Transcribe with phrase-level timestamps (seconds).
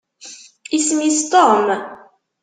[0.77, 1.67] Isem-is Tom